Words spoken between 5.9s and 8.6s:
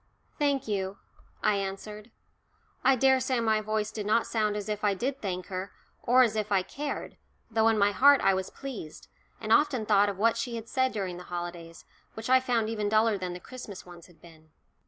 or as if I cared, though in my heart I was